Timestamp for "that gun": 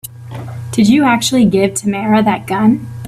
2.23-2.87